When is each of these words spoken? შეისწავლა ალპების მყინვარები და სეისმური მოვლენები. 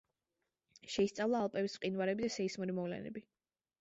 შეისწავლა 0.93 1.43
ალპების 1.47 1.75
მყინვარები 1.81 2.27
და 2.27 2.33
სეისმური 2.37 2.77
მოვლენები. 2.81 3.25